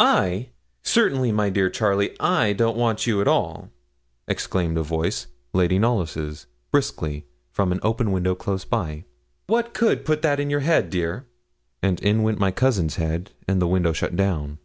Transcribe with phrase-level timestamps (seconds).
[0.00, 0.48] 'I?
[0.82, 3.70] certainly, my dear Charlie, I don't want you at all,'
[4.26, 9.04] exclaimed a voice Lady Knollys's briskly, from an open window close by;
[9.46, 11.26] 'what could put that in your head, dear?'
[11.80, 14.58] And in went my cousin's head, and the window shut down.